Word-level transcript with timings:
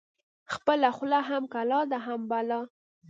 ـ 0.27 0.53
خپله 0.53 0.87
خوله 0.97 1.19
هم 1.29 1.43
کلا 1.53 1.81
ده 1.91 1.97
هم 2.05 2.21
بلا 2.31 2.59
ده. 2.61 2.61